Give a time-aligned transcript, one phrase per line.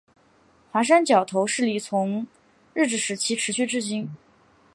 [0.71, 2.25] 华山角头势力从
[2.73, 4.09] 日治时期延续至今。